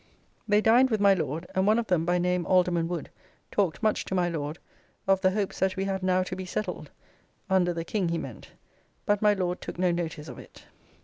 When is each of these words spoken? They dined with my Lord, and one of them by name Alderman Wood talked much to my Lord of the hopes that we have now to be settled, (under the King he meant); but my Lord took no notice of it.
They 0.47 0.61
dined 0.61 0.89
with 0.89 0.99
my 0.99 1.13
Lord, 1.13 1.45
and 1.53 1.67
one 1.67 1.77
of 1.77 1.85
them 1.85 2.05
by 2.05 2.17
name 2.17 2.43
Alderman 2.47 2.87
Wood 2.87 3.11
talked 3.51 3.83
much 3.83 4.03
to 4.05 4.15
my 4.15 4.27
Lord 4.29 4.57
of 5.05 5.21
the 5.21 5.29
hopes 5.29 5.59
that 5.59 5.75
we 5.75 5.83
have 5.85 6.01
now 6.01 6.23
to 6.23 6.35
be 6.35 6.43
settled, 6.43 6.89
(under 7.51 7.71
the 7.71 7.85
King 7.85 8.09
he 8.09 8.17
meant); 8.17 8.53
but 9.05 9.21
my 9.21 9.35
Lord 9.35 9.61
took 9.61 9.77
no 9.77 9.91
notice 9.91 10.27
of 10.27 10.39
it. 10.39 10.63